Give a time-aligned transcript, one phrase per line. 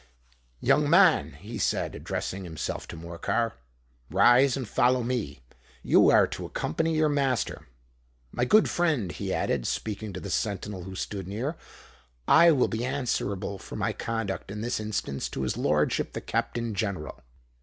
[0.61, 3.53] "Young man," he said, addressing himself to Morcar,
[4.09, 5.41] "rise and follow me.
[5.83, 7.67] You are to accompany your master.
[8.31, 11.55] My good friend," he added, speaking to the sentinel who stood near,
[12.27, 16.73] "I will be answerable for my conduct in this instance to his lordship the Captain
[16.73, 17.21] General."